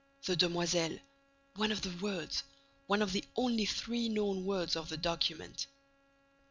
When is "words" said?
2.01-2.41, 4.45-4.75